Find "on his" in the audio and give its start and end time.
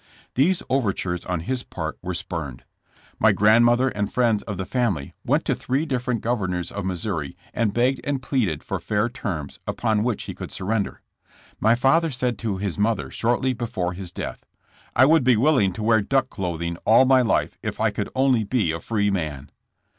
1.25-1.61